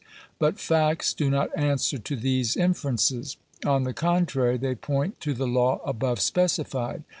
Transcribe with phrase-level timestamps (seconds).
[0.39, 3.37] But facts do not answer to these inferences.
[3.63, 7.03] On the contrary, they point to the law above specified.